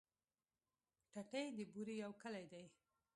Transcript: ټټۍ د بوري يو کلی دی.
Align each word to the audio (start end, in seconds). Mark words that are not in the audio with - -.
ټټۍ 1.13 1.45
د 1.57 1.59
بوري 1.71 1.95
يو 2.03 2.11
کلی 2.21 2.45
دی. 2.51 2.65